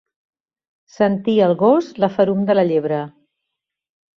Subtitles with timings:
[0.93, 3.01] Sentir, el gos, la ferum de la llebre.